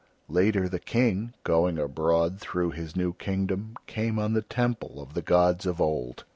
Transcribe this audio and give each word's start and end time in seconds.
Later 0.29 0.67
the 0.67 0.79
King, 0.79 1.35
going 1.43 1.77
abroad 1.77 2.39
through 2.39 2.71
his 2.71 2.95
new 2.95 3.13
kingdom, 3.13 3.75
came 3.85 4.17
on 4.17 4.33
the 4.33 4.41
Temple 4.41 4.99
of 4.99 5.13
the 5.13 5.21
gods 5.21 5.67
of 5.67 5.79
Old. 5.79 6.25